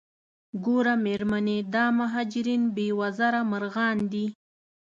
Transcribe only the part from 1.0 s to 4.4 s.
میرمنې دا مهاجرین بې وزره مرغان دي.